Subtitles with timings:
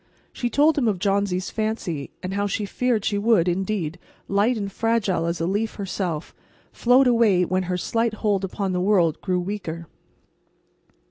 [0.33, 4.71] She told him of Johnsy's fancy, and how she feared she would, indeed, light and
[4.71, 6.33] fragile as a leaf herself,
[6.71, 9.85] float away when her slight hold upon the world grew weaker.